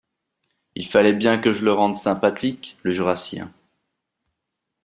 [0.73, 3.53] Il fallait bien que je le rende sympathique, le Jurassien.